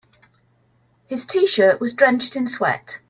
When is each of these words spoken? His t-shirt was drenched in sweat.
His 1.05 1.25
t-shirt 1.25 1.79
was 1.79 1.93
drenched 1.93 2.35
in 2.35 2.47
sweat. 2.47 2.97